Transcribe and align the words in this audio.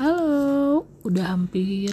Halo, 0.00 0.88
udah 1.04 1.36
hampir 1.36 1.92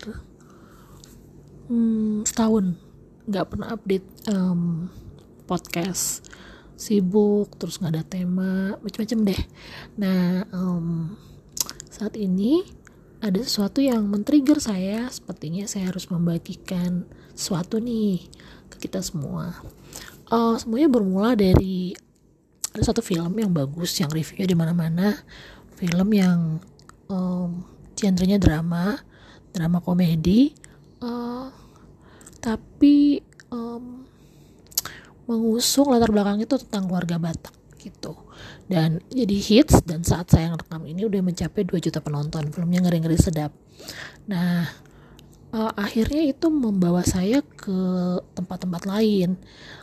hmm, 1.67 2.23
setahun 2.23 2.79
nggak 3.27 3.47
pernah 3.51 3.75
update 3.75 4.07
um, 4.31 4.87
podcast, 5.43 6.23
sibuk, 6.79 7.51
terus 7.59 7.83
nggak 7.83 7.91
ada 7.91 8.07
tema, 8.07 8.79
macam-macam 8.79 9.19
deh. 9.27 9.41
Nah, 9.99 10.47
um, 10.55 11.19
saat 11.91 12.15
ini 12.15 12.63
ada 13.19 13.43
sesuatu 13.43 13.83
yang 13.83 14.07
men-trigger 14.07 14.63
saya, 14.63 15.11
sepertinya 15.11 15.67
saya 15.67 15.91
harus 15.91 16.07
membagikan 16.07 17.03
sesuatu 17.35 17.83
nih 17.83 18.23
ke 18.71 18.87
kita 18.87 19.03
semua. 19.03 19.51
Uh, 20.31 20.55
semuanya 20.55 20.87
bermula 20.87 21.35
dari 21.35 21.91
ada 22.71 22.87
satu 22.87 23.03
film 23.03 23.35
yang 23.35 23.51
bagus, 23.51 23.99
yang 23.99 24.07
reviewnya 24.07 24.47
di 24.47 24.55
mana-mana, 24.55 25.27
film 25.75 26.07
yang 26.15 26.63
um, 27.11 27.75
genrenya 27.97 28.37
drama 28.37 29.01
drama 29.51 29.81
komedi. 29.81 30.53
Uh, 31.01 31.49
tapi 32.37 33.21
um, 33.49 34.05
mengusung 35.27 35.91
latar 35.91 36.13
belakang 36.13 36.39
itu 36.39 36.55
tentang 36.61 36.87
keluarga 36.87 37.17
Batak 37.17 37.53
gitu. 37.81 38.15
Dan 38.69 39.01
jadi 39.09 39.37
hits 39.37 39.81
dan 39.83 40.05
saat 40.05 40.29
saya 40.29 40.53
rekam 40.53 40.85
ini 40.85 41.07
udah 41.07 41.21
mencapai 41.25 41.65
2 41.65 41.83
juta 41.83 41.99
penonton. 41.99 42.53
Filmnya 42.53 42.85
ngeri-ngeri 42.85 43.17
sedap. 43.17 43.51
Nah 44.29 44.69
uh, 45.51 45.71
akhirnya 45.75 46.23
itu 46.29 46.47
membawa 46.47 47.03
saya 47.03 47.41
ke 47.43 47.79
tempat-tempat 48.37 48.85
lain. 48.85 49.35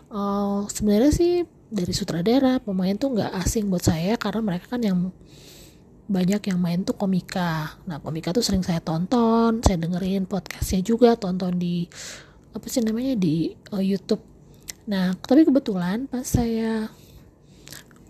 Uh, 0.09 0.65
sebenarnya 0.71 1.13
sih 1.13 1.33
dari 1.75 1.91
sutradara 1.91 2.63
pemain 2.63 2.95
tuh 2.95 3.19
nggak 3.19 3.35
asing 3.43 3.67
buat 3.67 3.83
saya 3.83 4.15
karena 4.15 4.41
mereka 4.45 4.71
kan 4.71 4.81
yang 4.81 4.99
banyak 6.05 6.53
yang 6.53 6.61
main 6.61 6.85
tuh 6.85 6.97
komika. 6.97 7.81
Nah 7.89 7.97
komika 8.01 8.33
tuh 8.37 8.45
sering 8.45 8.61
saya 8.61 8.81
tonton, 8.85 9.65
saya 9.65 9.81
dengerin 9.81 10.29
podcastnya 10.29 10.85
juga, 10.85 11.17
tonton 11.17 11.57
di 11.57 11.89
apa 12.55 12.67
sih 12.69 12.85
namanya 12.85 13.17
di 13.17 13.57
uh, 13.73 13.81
YouTube. 13.81 14.21
Nah 14.85 15.17
tapi 15.25 15.49
kebetulan 15.49 16.05
pas 16.07 16.23
saya 16.29 16.93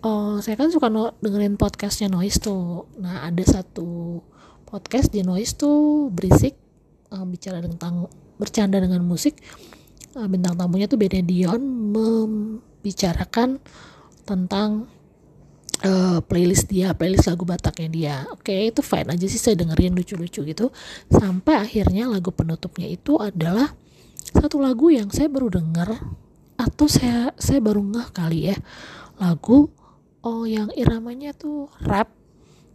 oh 0.03 0.37
saya 0.43 0.59
kan 0.59 0.69
suka 0.69 0.91
no, 0.91 1.15
dengerin 1.23 1.55
podcastnya 1.55 2.11
Noise 2.11 2.43
tuh. 2.43 2.91
Nah 2.99 3.23
ada 3.23 3.43
satu 3.47 4.19
podcast 4.67 5.15
di 5.15 5.23
Noise 5.23 5.55
tuh 5.55 6.11
berisik 6.11 6.59
uh, 7.15 7.23
bicara 7.23 7.63
tentang 7.63 8.11
bercanda 8.35 8.77
dengan 8.83 9.07
musik. 9.07 9.39
Uh, 10.15 10.27
bintang 10.27 10.59
tamunya 10.59 10.87
tuh 10.91 10.99
Benedion 10.99 11.63
membicarakan 11.95 13.59
tentang 14.27 14.87
uh, 15.83 16.19
playlist 16.23 16.71
dia, 16.71 16.95
playlist 16.95 17.27
lagu 17.27 17.43
Bataknya 17.43 17.89
dia. 17.91 18.15
Oke, 18.31 18.53
okay, 18.53 18.59
itu 18.71 18.79
fine 18.85 19.11
aja 19.11 19.25
sih 19.27 19.41
saya 19.41 19.59
dengerin 19.59 19.97
lucu-lucu 19.97 20.45
gitu. 20.47 20.71
Sampai 21.11 21.59
akhirnya 21.59 22.07
lagu 22.07 22.31
penutupnya 22.31 22.87
itu 22.87 23.19
adalah 23.19 23.73
satu 24.31 24.63
lagu 24.63 24.93
yang 24.93 25.11
saya 25.11 25.27
baru 25.27 25.51
denger 25.51 25.89
atau 26.55 26.85
saya 26.87 27.35
saya 27.35 27.59
baru 27.59 27.83
ngeh 27.83 28.07
kali 28.15 28.53
ya. 28.53 28.57
Lagu 29.19 29.67
oh 30.23 30.43
yang 30.47 30.71
iramanya 30.75 31.35
tuh 31.35 31.67
rap 31.83 32.11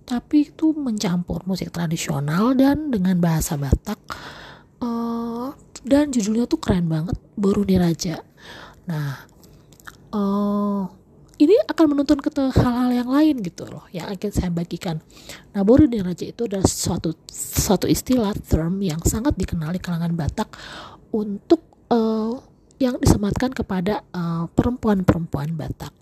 tapi 0.05 0.51
itu 0.51 0.75
mencampur 0.75 1.47
musik 1.47 1.71
tradisional 1.71 2.59
dan 2.59 2.91
dengan 2.91 3.15
bahasa 3.23 3.55
Batak. 3.55 4.01
Uh, 4.83 5.55
dan 5.87 6.11
judulnya 6.11 6.51
tuh 6.51 6.59
keren 6.59 6.91
banget, 6.91 7.15
Boru 7.39 7.63
Raja. 7.63 8.19
Nah, 8.91 9.23
uh, 10.11 10.83
ini 11.41 11.57
akan 11.65 11.97
menuntun 11.97 12.21
ke 12.21 12.29
hal-hal 12.53 12.93
yang 12.93 13.09
lain 13.09 13.41
gitu 13.41 13.65
loh 13.65 13.89
yang 13.97 14.13
akan 14.13 14.29
saya 14.29 14.53
bagikan. 14.53 15.01
Boru 15.65 15.89
dan 15.89 16.05
raja 16.05 16.29
itu 16.29 16.45
adalah 16.45 16.69
suatu 16.69 17.17
suatu 17.33 17.89
istilah 17.89 18.37
term 18.45 18.77
yang 18.85 19.01
sangat 19.01 19.41
dikenal 19.41 19.73
di 19.73 19.81
kalangan 19.81 20.13
Batak 20.13 20.53
untuk 21.17 21.65
uh, 21.89 22.37
yang 22.81 22.97
disematkan 22.97 23.53
kepada 23.53 24.01
eh, 24.09 24.45
perempuan-perempuan 24.57 25.53
Batak. 25.53 25.93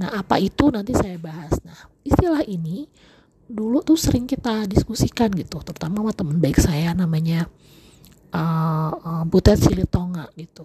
Nah, 0.00 0.16
apa 0.16 0.40
itu 0.40 0.72
nanti 0.72 0.96
saya 0.96 1.20
bahas. 1.20 1.60
Nah, 1.60 1.76
istilah 2.00 2.40
ini 2.48 2.88
dulu 3.44 3.84
tuh 3.84 4.00
sering 4.00 4.24
kita 4.24 4.64
diskusikan 4.64 5.28
gitu, 5.36 5.60
terutama 5.60 6.00
sama 6.00 6.12
teman 6.16 6.38
baik 6.40 6.56
saya 6.56 6.96
namanya 6.96 7.52
uh, 8.32 8.92
uh, 8.96 9.24
Butet 9.28 9.60
Silitonga 9.60 10.32
gitu 10.40 10.64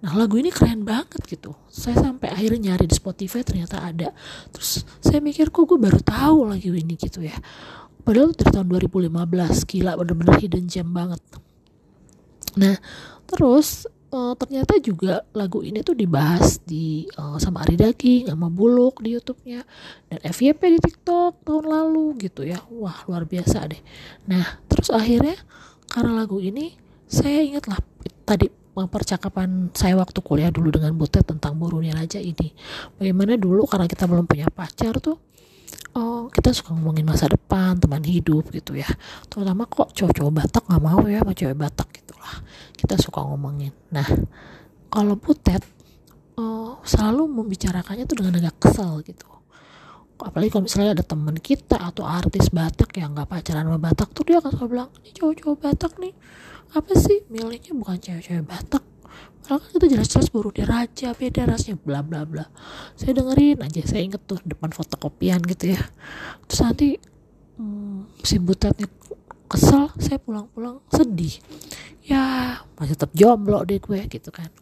Nah 0.00 0.12
lagu 0.16 0.40
ini 0.40 0.48
keren 0.48 0.84
banget 0.84 1.20
gitu. 1.28 1.52
Saya 1.68 2.00
sampai 2.00 2.32
akhirnya 2.32 2.72
nyari 2.72 2.88
di 2.88 2.96
Spotify 2.96 3.44
ternyata 3.44 3.84
ada. 3.84 4.16
Terus 4.52 4.84
saya 5.04 5.20
mikir 5.20 5.52
kok 5.52 5.68
gue 5.68 5.76
baru 5.76 6.00
tahu 6.00 6.48
lagi 6.48 6.72
ini 6.72 6.96
gitu 6.96 7.20
ya. 7.20 7.36
Padahal 8.00 8.32
dari 8.32 8.50
tahun 8.50 8.68
2015 8.88 9.68
gila 9.68 9.92
bener-bener 10.00 10.36
hidden 10.40 10.64
gem 10.72 10.88
banget. 10.88 11.20
Nah 12.56 12.80
terus 13.28 13.84
uh, 14.10 14.34
ternyata 14.34 14.80
juga 14.82 15.22
lagu 15.36 15.62
ini 15.62 15.80
tuh 15.84 15.94
dibahas 15.94 16.58
di 16.64 17.06
uh, 17.20 17.38
sama 17.38 17.64
Ari 17.64 17.78
Daging, 17.78 18.32
sama 18.32 18.50
Buluk 18.50 19.04
di 19.04 19.14
YouTube-nya 19.16 19.62
dan 20.10 20.18
FYP 20.26 20.60
di 20.76 20.80
TikTok 20.80 21.44
tahun 21.46 21.64
lalu 21.68 22.18
gitu 22.24 22.42
ya. 22.44 22.58
Wah, 22.72 23.06
luar 23.06 23.24
biasa 23.24 23.70
deh. 23.70 23.80
Nah, 24.26 24.60
terus 24.66 24.90
akhirnya 24.90 25.38
karena 25.90 26.22
lagu 26.22 26.38
ini 26.38 26.74
saya 27.10 27.42
ingat 27.42 27.66
lah 27.66 27.78
tadi 28.22 28.59
percakapan 28.86 29.68
saya 29.74 29.98
waktu 29.98 30.22
kuliah 30.22 30.48
dulu 30.48 30.72
dengan 30.72 30.94
Butet 30.96 31.26
tentang 31.26 31.58
burunya 31.58 31.92
raja 31.92 32.22
ini. 32.22 32.54
Bagaimana 32.96 33.36
dulu 33.36 33.66
karena 33.66 33.90
kita 33.90 34.06
belum 34.06 34.24
punya 34.24 34.46
pacar 34.48 34.96
tuh 35.02 35.18
oh 35.94 36.30
kita 36.30 36.54
suka 36.54 36.74
ngomongin 36.74 37.06
masa 37.06 37.26
depan 37.26 37.78
teman 37.78 38.02
hidup 38.06 38.48
gitu 38.54 38.78
ya. 38.78 38.86
Terutama 39.26 39.66
kok 39.66 39.90
cowok-cowok 39.94 40.32
Batak 40.32 40.62
nggak 40.70 40.82
mau 40.82 41.02
ya 41.06 41.20
sama 41.22 41.32
cewek 41.34 41.56
Batak 41.58 41.88
gitulah 41.94 42.36
kita 42.78 42.94
suka 43.00 43.20
ngomongin. 43.26 43.74
Nah 43.90 44.06
kalau 44.90 45.14
Butet 45.18 45.62
oh, 46.38 46.78
selalu 46.86 47.26
membicarakannya 47.26 48.06
tuh 48.06 48.16
dengan 48.22 48.38
agak 48.42 48.56
kesel 48.62 49.02
gitu. 49.02 49.26
Apalagi 50.20 50.52
kalau 50.52 50.68
misalnya 50.68 51.00
ada 51.00 51.04
teman 51.04 51.32
kita 51.40 51.80
atau 51.80 52.04
artis 52.04 52.52
Batak 52.52 52.92
yang 53.00 53.16
nggak 53.16 53.28
pacaran 53.30 53.64
sama 53.66 53.80
Batak 53.80 54.12
tuh 54.12 54.24
dia 54.28 54.36
akan 54.38 54.52
selalu 54.52 54.68
bilang 54.68 54.90
ini 55.00 55.10
cowok-cowok 55.16 55.58
Batak 55.58 55.92
nih 55.96 56.14
apa 56.70 56.92
sih? 56.94 57.26
Milihnya 57.30 57.74
bukan 57.74 57.98
cewek-cewek 57.98 58.46
Batak. 58.46 58.84
Malah 59.46 59.58
kan 59.66 59.70
itu 59.74 59.86
jelas-jelas 59.90 60.28
baru 60.30 60.48
dia 60.54 60.66
raja 60.68 61.08
beda 61.10 61.42
rasnya 61.50 61.74
bla 61.74 62.06
bla 62.06 62.22
bla. 62.22 62.46
Saya 62.94 63.18
dengerin 63.18 63.58
aja 63.66 63.82
saya 63.82 64.06
inget 64.06 64.22
tuh 64.22 64.38
depan 64.46 64.70
fotokopian 64.70 65.42
gitu 65.42 65.74
ya. 65.74 65.82
Terus 66.46 66.60
nanti 66.62 66.88
hmm, 67.58 68.22
si 68.22 68.38
butetnya 68.38 68.86
kesel 69.50 69.90
saya 69.98 70.22
pulang-pulang 70.22 70.78
sedih. 70.94 71.34
Ya 72.06 72.56
masih 72.78 72.94
tetap 72.94 73.10
jomblo 73.18 73.66
deh 73.66 73.82
gue 73.82 74.06
gitu 74.06 74.30
kan. 74.30 74.54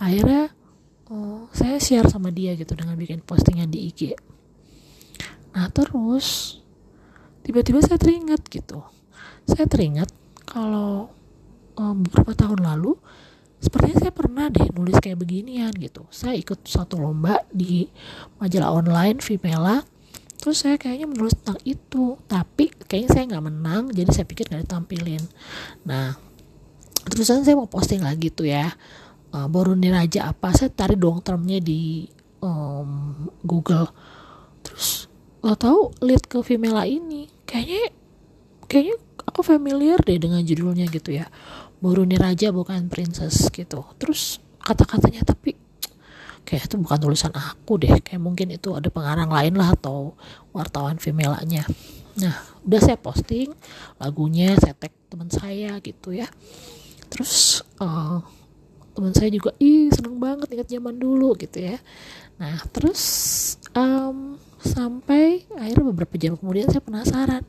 Akhirnya 0.00 0.48
oh, 1.12 1.52
saya 1.52 1.76
share 1.76 2.08
sama 2.08 2.32
dia 2.32 2.56
gitu 2.56 2.72
dengan 2.72 2.96
bikin 2.96 3.20
postingan 3.20 3.68
di 3.68 3.92
IG 3.92 4.16
nah 5.54 5.70
terus 5.70 6.58
tiba-tiba 7.46 7.78
saya 7.78 7.94
teringat 7.94 8.42
gitu. 8.50 8.82
Saya 9.46 9.70
teringat 9.70 10.10
kalau 10.48 11.14
um, 11.78 12.02
beberapa 12.06 12.34
tahun 12.34 12.62
lalu 12.62 12.96
sepertinya 13.58 13.98
saya 14.08 14.12
pernah 14.12 14.46
deh 14.52 14.68
nulis 14.76 15.00
kayak 15.00 15.24
beginian 15.24 15.72
gitu. 15.80 16.04
Saya 16.12 16.36
ikut 16.36 16.68
satu 16.68 17.00
lomba 17.00 17.40
di 17.48 17.88
majalah 18.36 18.76
online 18.76 19.24
Vimela 19.24 19.80
terus 20.36 20.60
saya 20.60 20.76
kayaknya 20.76 21.08
menulis 21.08 21.32
tentang 21.40 21.56
itu 21.64 22.20
tapi 22.28 22.68
kayaknya 22.68 23.10
saya 23.16 23.24
nggak 23.32 23.44
menang 23.48 23.82
jadi 23.88 24.10
saya 24.12 24.26
pikir 24.28 24.44
nggak 24.52 24.68
ditampilin. 24.68 25.22
Nah 25.88 26.12
terusan 27.08 27.44
saya 27.44 27.56
mau 27.56 27.68
posting 27.68 28.04
lagi 28.04 28.28
tuh 28.28 28.48
ya. 28.48 28.68
Uh, 29.34 29.50
Boruni 29.50 29.90
Raja 29.90 30.30
apa 30.30 30.54
saya 30.54 30.70
tarik 30.70 31.00
dong 31.00 31.18
termnya 31.24 31.58
di 31.58 32.06
um, 32.44 33.32
Google. 33.40 33.88
Terus 34.60 35.08
nggak 35.40 35.58
tahu 35.64 35.80
lihat 36.04 36.24
ke 36.28 36.38
Vimela 36.44 36.84
ini? 36.84 37.32
Kayaknya 37.48 37.84
kayaknya 38.68 38.96
aku 39.34 39.42
familiar 39.42 39.98
deh 39.98 40.22
dengan 40.22 40.46
judulnya 40.46 40.86
gitu 40.86 41.10
ya. 41.10 41.26
Boruni 41.82 42.14
Raja 42.14 42.54
bukan 42.54 42.86
Princess 42.86 43.50
gitu. 43.50 43.82
Terus 43.98 44.38
kata-katanya 44.62 45.26
tapi 45.26 45.58
kayak 46.46 46.70
itu 46.70 46.78
bukan 46.78 47.02
tulisan 47.02 47.34
aku 47.34 47.82
deh. 47.82 47.98
Kayak 47.98 48.22
mungkin 48.22 48.54
itu 48.54 48.70
ada 48.78 48.86
pengarang 48.94 49.34
lain 49.34 49.58
lah 49.58 49.74
atau 49.74 50.14
wartawan 50.54 51.02
femelanya 51.02 51.66
nah 52.14 52.34
udah 52.62 52.80
saya 52.80 52.98
posting 52.98 53.50
lagunya 53.98 54.54
saya 54.54 54.74
tag 54.78 54.94
teman 55.10 55.30
saya 55.30 55.78
gitu 55.82 56.14
ya. 56.14 56.30
Terus 57.10 57.62
uh, 57.78 58.22
teman 58.94 59.14
saya 59.14 59.30
juga 59.30 59.54
ih 59.58 59.90
seneng 59.90 60.18
banget 60.18 60.50
ingat 60.54 60.68
zaman 60.70 60.94
dulu 60.94 61.34
gitu 61.34 61.58
ya. 61.58 61.78
Nah 62.38 62.62
terus 62.70 63.02
um, 63.74 64.38
sampai 64.62 65.46
akhirnya 65.58 65.84
beberapa 65.90 66.14
jam 66.18 66.38
kemudian 66.38 66.70
saya 66.70 66.82
penasaran 66.82 67.44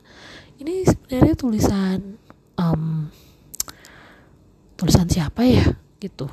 ini 0.60 0.84
sebenarnya 0.88 1.34
tulisan 1.36 2.16
um, 2.56 3.12
tulisan 4.76 5.08
siapa 5.08 5.44
ya? 5.44 5.76
Gitu. 6.00 6.28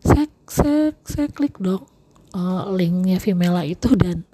Saya 0.00 0.28
saya 0.46 0.94
saya 1.02 1.26
klik 1.28 1.58
dong 1.60 1.84
uh, 2.36 2.70
linknya 2.72 3.20
Vimela 3.20 3.64
itu 3.66 3.92
dan 3.96 4.24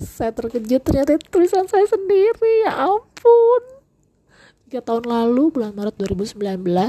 saya 0.00 0.34
terkejut 0.34 0.82
ternyata 0.82 1.16
tulisan 1.28 1.64
saya 1.68 1.86
sendiri. 1.88 2.68
Ya 2.68 2.88
ampun. 2.88 3.62
Tiga 4.68 4.80
tahun 4.80 5.04
lalu 5.04 5.52
bulan 5.52 5.76
Maret 5.76 6.00
2019 6.00 6.40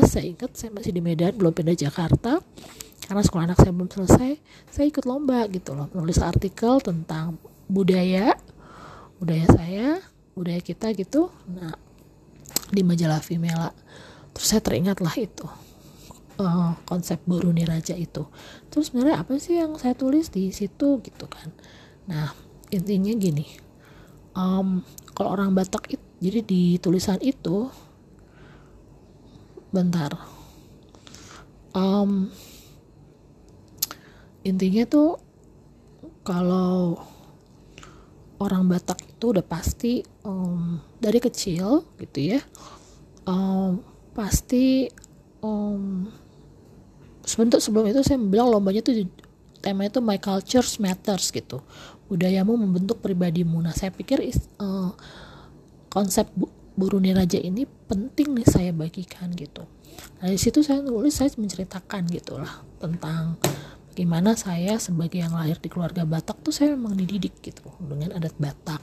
saya 0.08 0.24
ingat 0.24 0.52
saya 0.56 0.72
masih 0.72 0.96
di 0.96 1.04
Medan 1.04 1.36
belum 1.36 1.52
pindah 1.52 1.76
Jakarta. 1.76 2.40
Karena 3.04 3.20
sekolah 3.20 3.52
anak 3.52 3.60
saya 3.60 3.76
belum 3.76 3.92
selesai 3.92 4.32
saya 4.72 4.86
ikut 4.88 5.04
lomba 5.04 5.44
gitu 5.52 5.76
loh 5.76 5.92
menulis 5.92 6.24
artikel 6.24 6.80
tentang 6.80 7.36
budaya 7.68 8.32
budaya 9.20 9.46
saya 9.52 9.88
budaya 10.32 10.64
kita 10.64 10.96
gitu. 10.96 11.28
Nah 11.52 11.83
di 12.70 12.86
majalah 12.86 13.20
Vimela. 13.20 13.72
Terus 14.34 14.48
saya 14.48 14.62
teringat 14.64 15.02
lah 15.04 15.14
itu 15.18 15.46
uh, 16.40 16.78
konsep 16.88 17.20
Boruni 17.28 17.68
Raja 17.68 17.98
itu. 17.98 18.26
Terus 18.72 18.90
sebenarnya 18.90 19.22
apa 19.22 19.38
sih 19.38 19.60
yang 19.60 19.76
saya 19.78 19.98
tulis 19.98 20.30
di 20.32 20.50
situ 20.54 21.02
gitu 21.04 21.26
kan? 21.28 21.52
Nah 22.08 22.34
intinya 22.74 23.14
gini 23.14 23.46
um, 24.38 24.82
kalau 25.14 25.38
orang 25.38 25.54
Batak 25.54 25.94
itu 25.94 26.06
jadi 26.24 26.40
di 26.42 26.64
tulisan 26.80 27.20
itu 27.22 27.70
bentar. 29.74 30.14
Um, 31.74 32.30
intinya 34.46 34.86
tuh 34.86 35.18
kalau 36.22 37.02
orang 38.42 38.66
Batak 38.66 39.00
itu 39.06 39.34
udah 39.34 39.46
pasti 39.46 40.02
um, 40.26 40.80
dari 40.98 41.20
kecil 41.22 41.86
gitu 42.00 42.38
ya 42.38 42.40
um, 43.30 43.82
pasti 44.14 44.90
um, 45.42 46.08
sebentar 47.24 47.62
sebelum 47.62 47.90
itu 47.90 48.02
saya 48.02 48.20
bilang 48.20 48.50
lombanya 48.50 48.82
tuh 48.82 49.06
temanya 49.64 49.98
itu 49.98 50.02
my 50.04 50.20
culture 50.20 50.66
matters 50.82 51.32
gitu 51.32 51.64
budayamu 52.12 52.58
membentuk 52.60 53.00
pribadimu 53.00 53.62
nah 53.64 53.72
saya 53.72 53.94
pikir 53.94 54.20
uh, 54.60 54.92
konsep 55.94 56.28
Buruni 56.74 57.14
Raja 57.14 57.38
ini 57.38 57.70
penting 57.70 58.34
nih 58.34 58.48
saya 58.50 58.72
bagikan 58.74 59.30
gitu. 59.38 59.62
Nah, 60.18 60.26
dari 60.26 60.42
situ 60.42 60.66
saya 60.66 60.82
nulis 60.82 61.14
saya 61.14 61.30
menceritakan 61.38 62.10
gitulah 62.10 62.66
tentang 62.82 63.38
gimana 63.94 64.34
saya 64.34 64.78
sebagai 64.82 65.22
yang 65.22 65.38
lahir 65.38 65.58
di 65.62 65.70
keluarga 65.70 66.04
Batak 66.04 66.42
tuh 66.42 66.54
saya 66.54 66.74
memang 66.74 66.98
dididik 66.98 67.38
gitu 67.40 67.64
dengan 67.80 68.18
adat 68.18 68.36
Batak. 68.42 68.82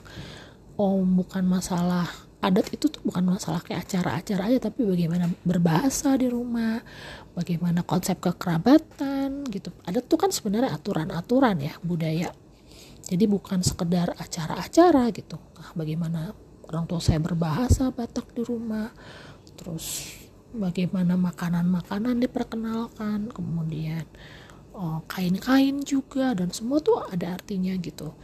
Oh, 0.81 1.03
bukan 1.05 1.45
masalah 1.45 2.09
adat 2.41 2.73
itu 2.73 2.89
tuh 2.89 3.05
bukan 3.05 3.37
masalah 3.37 3.61
kayak 3.61 3.85
acara-acara 3.85 4.49
aja 4.49 4.73
tapi 4.73 4.89
bagaimana 4.89 5.29
berbahasa 5.45 6.17
di 6.17 6.33
rumah, 6.33 6.81
bagaimana 7.37 7.85
konsep 7.85 8.17
kekerabatan 8.17 9.45
gitu. 9.53 9.75
Adat 9.85 10.09
tuh 10.09 10.17
kan 10.17 10.33
sebenarnya 10.33 10.73
aturan-aturan 10.73 11.61
ya 11.61 11.77
budaya. 11.85 12.33
Jadi 13.05 13.27
bukan 13.27 13.61
sekedar 13.61 14.15
acara-acara 14.17 15.11
gitu. 15.11 15.37
Nah, 15.37 15.75
bagaimana 15.75 16.33
orang 16.71 16.87
tua 16.87 17.03
saya 17.03 17.19
berbahasa 17.19 17.91
Batak 17.91 18.31
di 18.33 18.47
rumah 18.47 18.95
terus 19.59 20.17
bagaimana 20.55 21.19
makanan-makanan 21.19 22.23
diperkenalkan 22.23 23.31
kemudian 23.35 24.07
kain-kain 25.11 25.83
juga 25.83 26.33
dan 26.33 26.55
semua 26.55 26.79
tuh 26.81 27.03
ada 27.11 27.37
artinya 27.37 27.75
gitu. 27.77 28.15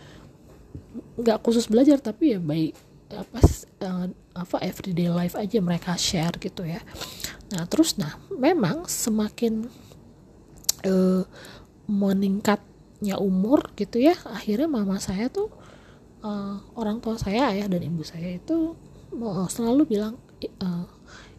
Nggak 1.19 1.43
khusus 1.43 1.67
belajar 1.69 2.01
tapi 2.01 2.37
ya 2.37 2.41
baik 2.41 2.73
apa 3.07 3.39
uh, 3.87 4.07
apa 4.35 4.57
everyday 4.67 5.07
life 5.07 5.39
aja 5.39 5.59
mereka 5.63 5.95
share 5.95 6.35
gitu 6.39 6.67
ya. 6.67 6.81
Nah 7.55 7.65
terus 7.71 7.99
nah 7.99 8.19
memang 8.35 8.87
semakin 8.91 9.67
uh, 10.87 11.23
meningkatnya 11.87 13.17
umur 13.23 13.71
gitu 13.79 14.03
ya 14.03 14.15
akhirnya 14.27 14.67
mama 14.67 14.99
saya 14.99 15.31
tuh 15.31 15.51
uh, 16.27 16.59
orang 16.75 16.99
tua 16.99 17.15
saya 17.17 17.55
ayah 17.55 17.71
dan 17.71 17.83
ibu 17.87 18.03
saya 18.03 18.35
itu 18.35 18.75
uh, 19.15 19.47
selalu 19.47 19.87
bilang 19.87 20.19
uh, 20.63 20.87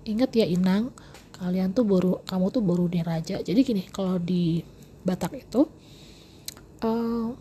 ingat 0.08 0.32
ya 0.36 0.48
Inang 0.48 0.96
kalian 1.38 1.76
tuh 1.76 1.86
baru 1.86 2.24
kamu 2.26 2.46
tuh 2.50 2.64
baru 2.64 2.86
nih 2.90 3.04
raja 3.06 3.36
jadi 3.44 3.60
gini 3.62 3.84
kalau 3.92 4.18
di 4.18 4.64
Batak 5.08 5.40
itu 5.40 5.72
uh, 6.84 7.32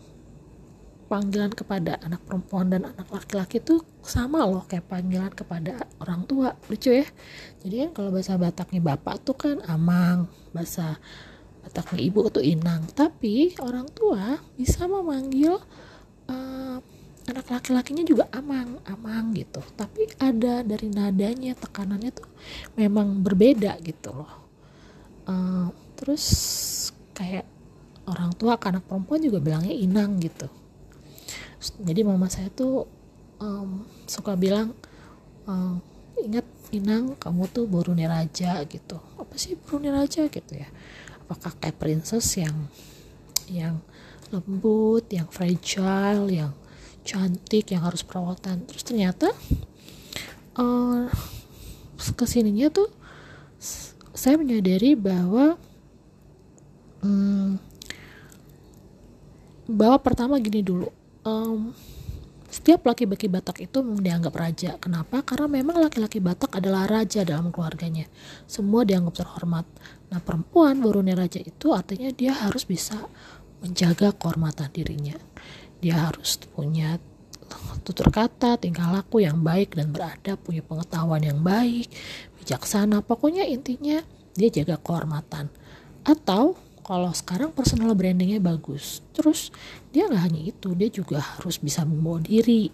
panggilan 1.07 1.55
kepada 1.55 1.95
anak 2.03 2.19
perempuan 2.27 2.67
dan 2.67 2.83
anak 2.83 3.07
laki-laki 3.07 3.63
tuh 3.63 3.81
sama 4.03 4.43
loh 4.43 4.67
kayak 4.67 4.91
panggilan 4.91 5.31
kepada 5.31 5.87
orang 6.03 6.27
tua. 6.27 6.53
Lucu 6.67 6.91
ya. 6.91 7.07
Jadi 7.63 7.75
kan 7.87 7.89
kalau 7.95 8.09
bahasa 8.11 8.35
Bataknya 8.35 8.81
bapak 8.83 9.23
tuh 9.23 9.35
kan 9.35 9.57
amang 9.65 10.27
bahasa 10.51 10.99
Bataknya 11.63 11.99
ibu 12.03 12.27
tuh 12.27 12.43
inang. 12.43 12.87
Tapi 12.91 13.55
orang 13.63 13.87
tua 13.91 14.39
bisa 14.59 14.87
memanggil 14.87 15.59
uh, 16.27 16.77
anak 17.27 17.47
laki-lakinya 17.51 18.03
juga 18.03 18.27
amang 18.35 18.79
amang 18.87 19.31
gitu. 19.35 19.63
Tapi 19.75 20.11
ada 20.19 20.63
dari 20.63 20.91
nadanya 20.91 21.55
tekanannya 21.55 22.11
tuh 22.11 22.27
memang 22.75 23.23
berbeda 23.23 23.79
gitu 23.83 24.11
loh. 24.11 24.31
Uh, 25.27 25.67
terus 25.99 26.23
kayak 27.11 27.56
orang 28.07 28.31
tua 28.39 28.55
ke 28.55 28.71
anak 28.71 28.87
perempuan 28.87 29.19
juga 29.19 29.43
bilangnya 29.43 29.75
inang 29.75 30.17
gitu. 30.23 30.47
Jadi 31.83 32.01
mama 32.07 32.31
saya 32.31 32.47
tuh 32.47 32.87
um, 33.43 33.83
suka 34.07 34.39
bilang 34.39 34.71
um, 35.43 35.83
ingat 36.23 36.47
inang 36.71 37.19
kamu 37.19 37.47
tuh 37.51 37.65
buruni 37.67 38.07
raja 38.07 38.63
gitu. 38.63 38.97
Apa 39.19 39.35
sih 39.35 39.59
buruni 39.59 39.91
raja 39.91 40.25
gitu 40.31 40.53
ya. 40.55 40.69
Apakah 41.27 41.51
kayak 41.59 41.75
princess 41.75 42.39
yang 42.39 42.71
yang 43.51 43.83
lembut 44.31 45.07
yang 45.11 45.27
fragile 45.27 46.27
yang 46.31 46.51
cantik 47.03 47.71
yang 47.75 47.83
harus 47.83 48.03
perawatan? 48.07 48.63
Terus 48.67 48.83
ternyata 48.87 49.35
uh, 50.55 51.11
ke 51.97 52.25
sininya 52.25 52.71
tuh 52.71 52.87
saya 54.17 54.39
menyadari 54.39 54.97
bahwa 54.97 55.59
um, 57.05 57.59
bahwa 59.67 59.99
pertama 59.99 60.39
gini 60.39 60.63
dulu 60.63 60.87
um, 61.27 61.75
setiap 62.47 62.87
laki-laki 62.87 63.27
Batak 63.27 63.59
itu 63.67 63.83
dianggap 63.83 64.33
raja. 64.33 64.79
Kenapa? 64.79 65.19
Karena 65.21 65.51
memang 65.51 65.83
laki-laki 65.83 66.23
Batak 66.23 66.55
adalah 66.55 66.87
raja 66.87 67.27
dalam 67.27 67.51
keluarganya. 67.51 68.07
Semua 68.47 68.87
dianggap 68.87 69.19
terhormat. 69.19 69.67
Nah, 70.07 70.23
perempuan 70.23 70.79
Borone 70.79 71.11
raja 71.11 71.43
itu 71.43 71.75
artinya 71.75 72.07
dia 72.15 72.31
harus 72.31 72.63
bisa 72.63 72.95
menjaga 73.59 74.15
kehormatan 74.15 74.71
dirinya 74.71 75.19
dia 75.81 76.09
harus 76.09 76.41
punya 76.51 76.97
tutur 77.85 78.11
kata, 78.11 78.59
tingkah 78.59 78.91
laku 78.91 79.23
yang 79.23 79.39
baik 79.39 79.77
dan 79.77 79.95
beradab, 79.95 80.35
punya 80.43 80.59
pengetahuan 80.65 81.23
yang 81.23 81.39
baik, 81.39 81.87
bijaksana. 82.41 82.99
Pokoknya 83.05 83.47
intinya 83.47 84.03
dia 84.35 84.49
jaga 84.51 84.75
kehormatan. 84.81 85.47
Atau 86.03 86.59
kalau 86.87 87.11
sekarang 87.11 87.51
personal 87.51 87.91
brandingnya 87.91 88.39
bagus, 88.39 89.03
terus 89.11 89.51
dia 89.91 90.07
nggak 90.07 90.23
hanya 90.23 90.41
itu, 90.55 90.71
dia 90.71 90.87
juga 90.87 91.19
harus 91.19 91.59
bisa 91.59 91.83
membawa 91.83 92.23
diri 92.23 92.71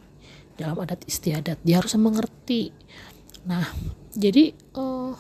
dalam 0.54 0.78
adat 0.86 1.02
istiadat. 1.10 1.58
Dia 1.66 1.82
harus 1.82 1.98
mengerti. 1.98 2.70
Nah, 3.50 3.66
jadi 4.14 4.54
uh, 4.78 5.18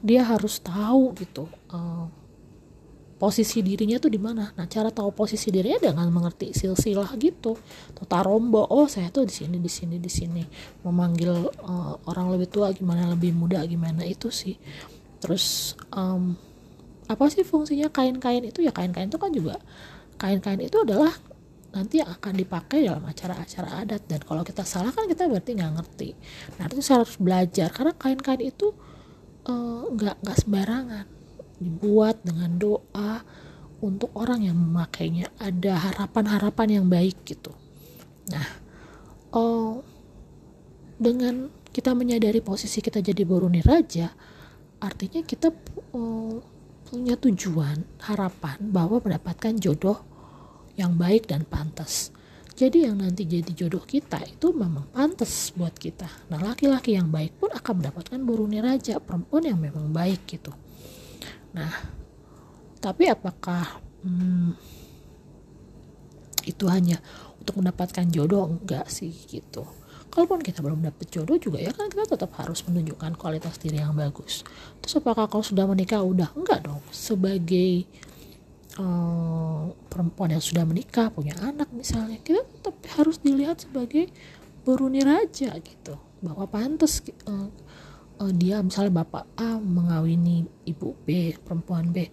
dia 0.00 0.24
harus 0.24 0.64
tahu 0.64 1.12
gitu. 1.20 1.44
Uh, 1.68 2.08
posisi 3.20 3.60
dirinya 3.60 4.00
tuh 4.00 4.16
di 4.16 4.20
mana. 4.22 4.48
Nah, 4.56 4.64
cara 4.64 4.88
tahu 4.88 5.12
posisi 5.12 5.52
dirinya 5.52 5.92
dengan 5.92 6.08
mengerti 6.08 6.56
silsilah 6.56 7.20
gitu. 7.20 7.52
Tota 7.92 8.24
rombo, 8.24 8.64
oh 8.64 8.88
saya 8.88 9.12
tuh 9.12 9.28
di 9.28 9.34
sini, 9.36 9.60
di 9.60 9.68
sini, 9.68 10.00
di 10.00 10.08
sini. 10.08 10.40
Memanggil 10.88 11.52
uh, 11.68 12.00
orang 12.08 12.32
lebih 12.32 12.48
tua 12.48 12.72
gimana, 12.72 13.12
lebih 13.12 13.36
muda 13.36 13.60
gimana 13.68 14.08
itu 14.08 14.32
sih. 14.32 14.56
Terus 15.20 15.76
um, 15.92 16.47
apa 17.08 17.24
sih 17.32 17.42
fungsinya 17.42 17.88
kain-kain 17.88 18.44
itu? 18.44 18.60
Ya 18.62 18.70
kain-kain 18.70 19.08
itu 19.08 19.18
kan 19.18 19.32
juga 19.32 19.56
kain-kain 20.20 20.60
itu 20.60 20.76
adalah 20.84 21.14
nanti 21.68 22.00
yang 22.00 22.08
akan 22.08 22.32
dipakai 22.36 22.88
dalam 22.88 23.04
acara-acara 23.04 23.84
adat 23.84 24.02
dan 24.08 24.20
kalau 24.24 24.40
kita 24.40 24.64
salah 24.64 24.92
kan 24.92 25.08
kita 25.08 25.24
berarti 25.28 25.56
nggak 25.56 25.72
ngerti. 25.80 26.08
Nah 26.60 26.64
itu 26.68 26.80
saya 26.84 27.04
harus 27.04 27.16
belajar 27.16 27.68
karena 27.72 27.92
kain-kain 27.96 28.44
itu 28.44 28.72
eh, 29.48 29.82
nggak 29.96 30.16
uh, 30.16 30.20
nggak 30.22 30.38
sembarangan 30.44 31.06
dibuat 31.58 32.22
dengan 32.22 32.54
doa 32.54 33.24
untuk 33.78 34.10
orang 34.18 34.46
yang 34.46 34.58
memakainya 34.58 35.30
ada 35.38 35.78
harapan-harapan 35.78 36.82
yang 36.82 36.86
baik 36.86 37.22
gitu 37.26 37.54
nah 38.30 38.46
oh 39.34 39.82
dengan 40.98 41.50
kita 41.70 41.94
menyadari 41.94 42.42
posisi 42.42 42.82
kita 42.82 42.98
jadi 42.98 43.22
boroni 43.22 43.62
raja 43.62 44.10
artinya 44.82 45.22
kita 45.22 45.54
oh, 45.94 46.42
punya 46.88 47.20
tujuan 47.20 47.84
harapan 48.00 48.56
bahwa 48.72 49.04
mendapatkan 49.04 49.52
jodoh 49.60 50.00
yang 50.80 50.96
baik 50.96 51.28
dan 51.28 51.44
pantas. 51.44 52.08
Jadi 52.56 52.88
yang 52.88 52.98
nanti 52.98 53.28
jadi 53.28 53.52
jodoh 53.54 53.84
kita 53.84 54.18
itu 54.24 54.50
memang 54.56 54.88
pantas 54.90 55.52
buat 55.54 55.76
kita. 55.76 56.08
Nah 56.32 56.40
laki-laki 56.40 56.96
yang 56.96 57.12
baik 57.12 57.36
pun 57.38 57.52
akan 57.52 57.84
mendapatkan 57.84 58.18
boroni 58.24 58.58
raja 58.58 58.98
perempuan 58.98 59.46
yang 59.46 59.60
memang 59.60 59.92
baik 59.92 60.26
gitu. 60.26 60.50
Nah, 61.54 61.70
tapi 62.80 63.06
apakah 63.06 63.78
hmm, 64.02 64.58
itu 66.48 66.64
hanya 66.66 66.98
untuk 67.38 67.60
mendapatkan 67.62 68.08
jodoh? 68.10 68.48
Enggak 68.48 68.90
sih 68.90 69.12
gitu. 69.28 69.68
Kalaupun 70.08 70.40
kita 70.40 70.64
belum 70.64 70.82
dapet 70.84 71.08
jodoh 71.12 71.38
juga 71.38 71.60
ya 71.60 71.72
kan 71.72 71.88
kita 71.92 72.18
tetap 72.18 72.32
harus 72.40 72.64
menunjukkan 72.66 73.14
kualitas 73.16 73.56
diri 73.60 73.80
yang 73.80 73.94
bagus. 73.94 74.42
Terus 74.82 75.00
apakah 75.00 75.28
kalau 75.28 75.44
sudah 75.44 75.64
menikah? 75.68 76.00
Udah. 76.02 76.32
Enggak 76.34 76.64
dong. 76.64 76.82
Sebagai 76.90 77.86
uh, 78.80 79.72
perempuan 79.88 80.34
yang 80.34 80.44
sudah 80.44 80.64
menikah 80.64 81.12
punya 81.12 81.36
anak 81.40 81.68
misalnya 81.70 82.18
kita 82.20 82.44
tetap 82.44 82.74
harus 82.98 83.20
dilihat 83.20 83.62
sebagai 83.62 84.10
beruni 84.64 85.04
raja 85.04 85.54
gitu. 85.60 85.94
Bahwa 86.18 86.50
pantas 86.50 87.04
uh, 87.30 87.48
uh, 88.18 88.32
dia 88.34 88.58
misalnya 88.60 89.04
bapak 89.04 89.24
A 89.38 89.56
mengawini 89.56 90.44
ibu 90.66 90.98
B 91.06 91.38
perempuan 91.38 91.94
B 91.94 92.10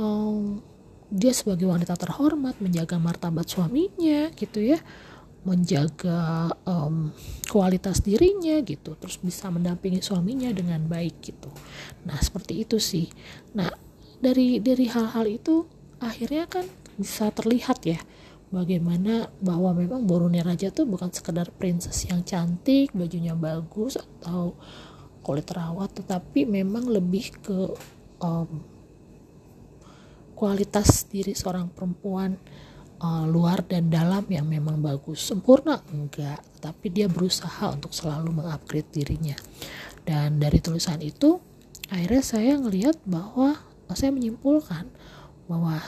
um, 0.00 0.60
dia 1.08 1.32
sebagai 1.32 1.68
wanita 1.68 1.96
terhormat 1.96 2.60
menjaga 2.60 2.96
martabat 3.00 3.48
suaminya 3.48 4.28
gitu 4.36 4.60
ya 4.60 4.78
menjaga 5.46 6.50
um, 6.66 7.14
kualitas 7.46 8.02
dirinya 8.02 8.58
gitu 8.62 8.98
terus 8.98 9.22
bisa 9.22 9.48
mendampingi 9.48 10.02
suaminya 10.02 10.50
dengan 10.50 10.82
baik 10.86 11.22
gitu. 11.22 11.50
Nah 12.04 12.18
seperti 12.18 12.66
itu 12.66 12.82
sih. 12.82 13.06
Nah 13.54 13.70
dari 14.18 14.58
dari 14.58 14.90
hal-hal 14.90 15.26
itu 15.30 15.66
akhirnya 16.02 16.50
kan 16.50 16.66
bisa 16.98 17.30
terlihat 17.30 17.78
ya 17.86 17.98
bagaimana 18.50 19.28
bahwa 19.38 19.76
memang 19.76 20.08
Borone 20.08 20.40
Raja 20.40 20.72
tuh 20.72 20.88
bukan 20.88 21.12
sekedar 21.12 21.52
princess 21.54 22.08
yang 22.08 22.24
cantik 22.24 22.90
bajunya 22.96 23.36
bagus 23.36 24.00
atau 24.00 24.56
kulit 25.22 25.44
terawat 25.44 25.92
tetapi 25.92 26.48
memang 26.48 26.88
lebih 26.88 27.36
ke 27.44 27.58
um, 28.24 28.64
kualitas 30.32 31.04
diri 31.10 31.34
seorang 31.34 31.68
perempuan 31.68 32.38
uh, 33.02 33.24
luar 33.26 33.62
dan 33.66 33.90
dalam 33.90 34.26
yang 34.28 34.46
memang 34.46 34.78
bagus. 34.82 35.22
Sempurna? 35.22 35.82
Enggak. 35.90 36.42
Tapi 36.58 36.86
dia 36.90 37.06
berusaha 37.06 37.70
untuk 37.70 37.94
selalu 37.94 38.42
mengupgrade 38.42 38.90
dirinya. 38.90 39.36
Dan 40.02 40.40
dari 40.40 40.58
tulisan 40.58 40.98
itu 41.04 41.38
akhirnya 41.88 42.24
saya 42.24 42.52
ngelihat 42.58 43.00
bahwa 43.04 43.56
saya 43.92 44.12
menyimpulkan 44.12 44.88
bahwa 45.48 45.80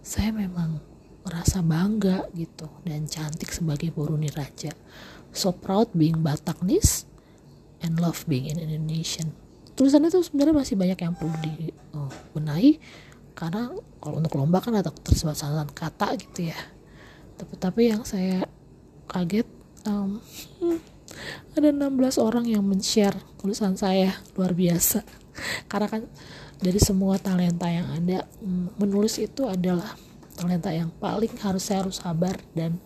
saya 0.00 0.32
memang 0.32 0.80
merasa 1.22 1.62
bangga 1.62 2.26
gitu 2.34 2.66
dan 2.82 3.06
cantik 3.06 3.52
sebagai 3.52 3.94
Boruni 3.94 4.32
Raja. 4.32 4.72
So 5.32 5.54
proud 5.54 5.92
being 5.94 6.20
Bataknis 6.20 7.06
and 7.80 8.00
love 8.00 8.24
being 8.26 8.50
an 8.50 8.58
Indonesian. 8.58 9.32
Tulisan 9.72 10.04
itu 10.04 10.20
sebenarnya 10.20 10.52
masih 10.52 10.76
banyak 10.76 10.98
yang 11.00 11.14
perlu 11.16 11.32
dibenahi 11.40 12.76
uh, 12.76 12.80
karena 13.32 13.72
kalau 14.00 14.16
untuk 14.20 14.34
lomba 14.36 14.60
kan 14.60 14.76
ada 14.76 14.92
keterbatasan 14.92 15.70
kata 15.72 16.16
gitu 16.20 16.52
ya. 16.52 16.58
Tapi 17.36 17.54
tapi 17.56 17.82
yang 17.90 18.02
saya 18.04 18.44
kaget 19.08 19.48
um, 19.88 20.20
ada 21.56 21.68
16 21.68 22.20
orang 22.20 22.44
yang 22.48 22.62
men-share 22.64 23.16
tulisan 23.40 23.74
saya. 23.76 24.12
Luar 24.36 24.52
biasa. 24.52 25.02
Karena 25.70 25.88
kan 25.88 26.02
dari 26.62 26.78
semua 26.78 27.18
talenta 27.18 27.66
yang 27.66 27.88
ada 27.90 28.28
menulis 28.78 29.18
itu 29.18 29.48
adalah 29.48 29.98
talenta 30.38 30.70
yang 30.70 30.88
paling 30.96 31.32
harus 31.42 31.66
saya 31.66 31.84
harus 31.84 31.98
sabar 32.00 32.38
dan 32.54 32.78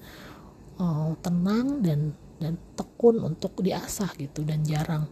uh, 0.80 1.12
tenang 1.20 1.84
dan 1.84 2.16
dan 2.36 2.56
tekun 2.76 3.20
untuk 3.20 3.60
diasah 3.60 4.12
gitu 4.16 4.44
dan 4.44 4.60
jarang 4.64 5.08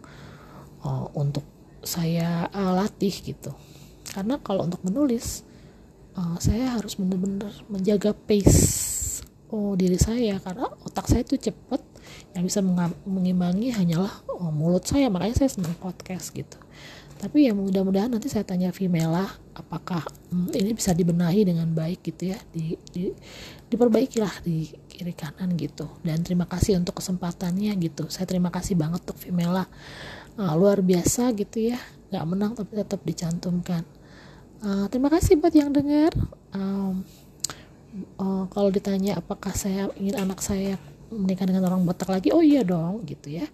uh, 0.85 1.09
untuk 1.17 1.45
saya 1.85 2.49
uh, 2.49 2.73
latih 2.73 3.13
gitu 3.13 3.53
karena 4.15 4.39
kalau 4.39 4.63
untuk 4.63 4.79
menulis 4.87 5.43
uh, 6.15 6.39
saya 6.39 6.79
harus 6.79 6.95
benar-benar 6.95 7.51
menjaga 7.67 8.15
pace 8.15 8.95
oh 9.51 9.75
diri 9.77 9.99
saya. 9.99 10.39
Karena 10.41 10.71
otak 10.83 11.11
saya 11.11 11.21
itu 11.23 11.37
cepat 11.37 11.81
yang 12.35 12.47
bisa 12.47 12.59
mengimbangi 13.07 13.71
hanyalah 13.75 14.11
oh, 14.31 14.51
mulut 14.51 14.83
saya. 14.87 15.11
Makanya 15.11 15.45
saya 15.45 15.49
senang 15.51 15.75
podcast 15.77 16.31
gitu. 16.33 16.57
Tapi 17.15 17.47
ya 17.47 17.55
mudah-mudahan 17.55 18.11
nanti 18.11 18.27
saya 18.27 18.43
tanya 18.43 18.75
Vimela 18.75 19.23
apakah 19.55 20.03
hmm, 20.35 20.51
ini 20.51 20.75
bisa 20.75 20.91
dibenahi 20.91 21.47
dengan 21.47 21.71
baik 21.71 22.03
gitu 22.11 22.35
ya 22.35 22.37
di, 22.51 22.75
di 22.91 23.07
diperbaikilah 23.71 24.43
di 24.43 24.67
kiri 24.91 25.15
kanan 25.15 25.55
gitu. 25.55 25.87
Dan 26.03 26.21
terima 26.27 26.43
kasih 26.43 26.75
untuk 26.75 26.99
kesempatannya 26.99 27.71
gitu. 27.79 28.11
Saya 28.11 28.27
terima 28.27 28.51
kasih 28.51 28.75
banget 28.75 29.07
untuk 29.07 29.19
Vimela. 29.23 29.63
Uh, 30.35 30.51
luar 30.59 30.83
biasa 30.83 31.31
gitu 31.39 31.71
ya. 31.71 31.79
Nggak 32.11 32.25
menang 32.27 32.51
tapi 32.59 32.83
tetap 32.83 33.01
dicantumkan 33.07 33.87
uh, 34.63 34.85
terima 34.87 35.09
kasih 35.11 35.35
buat 35.41 35.51
yang 35.51 35.73
dengar 35.73 36.15
um, 36.55 37.03
uh, 38.19 38.45
kalau 38.51 38.69
ditanya 38.71 39.19
apakah 39.19 39.51
saya 39.55 39.91
ingin 39.99 40.15
anak 40.19 40.39
saya 40.43 40.79
menikah 41.13 41.45
dengan 41.47 41.69
orang 41.69 41.85
Batak 41.85 42.09
lagi 42.11 42.29
oh 42.33 42.43
iya 42.43 42.65
dong 42.65 43.05
gitu 43.05 43.31
ya. 43.31 43.47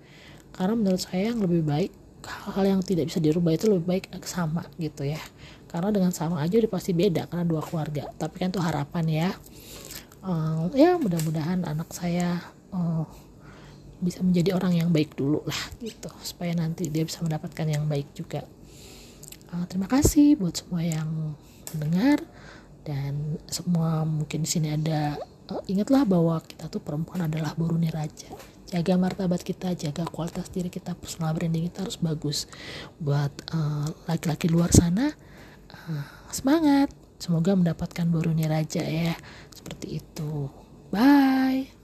Karena 0.51 0.75
menurut 0.75 1.01
saya 1.01 1.31
yang 1.31 1.39
lebih 1.39 1.63
baik 1.63 1.91
hal-hal 2.21 2.77
yang 2.77 2.81
tidak 2.85 3.09
bisa 3.09 3.17
dirubah 3.17 3.53
itu 3.55 3.65
lebih 3.69 3.85
baik 3.87 4.03
sama 4.27 4.67
gitu 4.77 5.07
ya. 5.07 5.19
Karena 5.71 5.89
dengan 5.89 6.11
sama 6.11 6.43
aja 6.43 6.59
udah 6.59 6.71
pasti 6.71 6.91
beda 6.91 7.27
karena 7.31 7.45
dua 7.47 7.61
keluarga. 7.63 8.11
Tapi 8.15 8.35
kan 8.37 8.49
itu 8.51 8.61
harapan 8.61 9.05
ya. 9.07 9.29
Uh, 10.21 10.69
ya 10.77 11.01
mudah-mudahan 11.01 11.65
anak 11.65 11.89
saya 11.97 12.37
uh, 12.69 13.09
bisa 14.01 14.21
menjadi 14.21 14.53
orang 14.53 14.77
yang 14.77 14.89
baik 14.93 15.17
dulu 15.17 15.41
lah 15.47 15.61
gitu. 15.81 16.11
Supaya 16.21 16.53
nanti 16.53 16.91
dia 16.91 17.07
bisa 17.07 17.23
mendapatkan 17.23 17.65
yang 17.65 17.87
baik 17.87 18.11
juga 18.13 18.45
uh, 19.53 19.65
terima 19.67 19.87
kasih 19.87 20.39
buat 20.39 20.55
semua 20.57 20.81
yang 20.83 21.35
mendengar 21.75 22.23
dan 22.81 23.37
semua 23.45 24.03
mungkin 24.03 24.43
di 24.43 24.49
sini 24.49 24.73
ada 24.73 25.19
uh, 25.51 25.61
ingatlah 25.69 26.07
bahwa 26.07 26.41
kita 26.41 26.67
tuh 26.71 26.81
perempuan 26.81 27.27
adalah 27.29 27.53
buruni 27.53 27.91
raja. 27.93 28.31
Jaga 28.71 28.95
martabat 28.95 29.43
kita 29.43 29.75
jaga 29.75 30.07
kualitas 30.07 30.47
diri 30.47 30.71
kita 30.71 30.95
personal 30.95 31.35
branding 31.35 31.67
kita 31.67 31.83
harus 31.83 31.99
bagus. 31.99 32.47
Buat 32.97 33.31
uh, 33.51 33.91
laki-laki 34.07 34.47
uh, 34.47 34.53
luar 34.55 34.71
sana 34.71 35.11
uh, 35.69 36.05
semangat. 36.31 36.89
Semoga 37.21 37.53
mendapatkan 37.53 38.07
buruni 38.09 38.49
raja 38.49 38.81
ya. 38.81 39.13
Seperti 39.53 40.01
itu. 40.01 40.49
Bye 40.89 41.80